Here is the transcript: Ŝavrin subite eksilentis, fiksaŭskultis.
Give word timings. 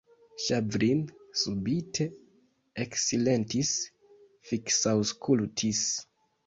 Ŝavrin 0.43 1.03
subite 1.41 2.09
eksilentis, 2.87 3.77
fiksaŭskultis. 4.51 5.89